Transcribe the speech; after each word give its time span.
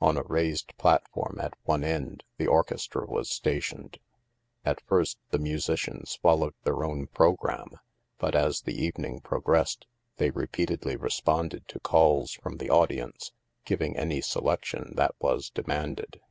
On 0.00 0.16
a 0.16 0.22
raised 0.22 0.74
platform, 0.78 1.38
at 1.38 1.52
one 1.64 1.84
end, 1.84 2.24
the 2.38 2.46
orchestra 2.46 3.04
was 3.06 3.28
stationed. 3.28 3.98
At 4.64 4.80
first, 4.80 5.18
the 5.32 5.38
musicians 5.38 6.14
followed 6.22 6.54
their 6.62 6.82
own 6.82 7.08
programme, 7.08 7.72
but 8.16 8.34
as 8.34 8.62
the 8.62 8.72
evening 8.82 9.20
progressed, 9.20 9.86
they 10.16 10.30
repeatedly 10.30 10.96
responded 10.96 11.68
to 11.68 11.78
calls 11.78 12.32
from 12.32 12.56
the 12.56 12.70
audience, 12.70 13.32
giving 13.66 13.98
any 13.98 14.22
selection 14.22 14.94
that 14.96 15.14
was 15.20 15.50
demanded. 15.50 16.22